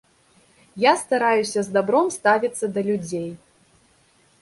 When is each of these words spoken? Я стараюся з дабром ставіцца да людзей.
Я 0.83 0.93
стараюся 1.01 1.63
з 1.69 1.77
дабром 1.77 2.07
ставіцца 2.19 2.65
да 2.79 2.89
людзей. 2.91 3.29